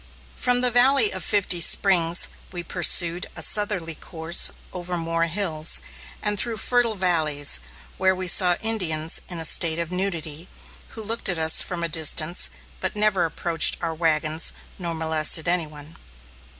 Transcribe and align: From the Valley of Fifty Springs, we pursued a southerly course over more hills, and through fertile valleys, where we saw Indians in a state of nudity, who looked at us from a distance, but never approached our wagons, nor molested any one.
From 0.35 0.61
the 0.61 0.71
Valley 0.71 1.11
of 1.13 1.23
Fifty 1.23 1.61
Springs, 1.61 2.27
we 2.51 2.63
pursued 2.63 3.27
a 3.35 3.43
southerly 3.43 3.93
course 3.93 4.49
over 4.73 4.97
more 4.97 5.25
hills, 5.25 5.79
and 6.23 6.39
through 6.39 6.57
fertile 6.57 6.95
valleys, 6.95 7.59
where 7.99 8.15
we 8.15 8.27
saw 8.27 8.55
Indians 8.61 9.21
in 9.29 9.37
a 9.37 9.45
state 9.45 9.77
of 9.77 9.91
nudity, 9.91 10.47
who 10.97 11.03
looked 11.03 11.29
at 11.29 11.37
us 11.37 11.61
from 11.61 11.83
a 11.83 11.87
distance, 11.87 12.49
but 12.79 12.95
never 12.95 13.25
approached 13.25 13.77
our 13.79 13.93
wagons, 13.93 14.53
nor 14.79 14.95
molested 14.95 15.47
any 15.47 15.67
one. 15.67 15.95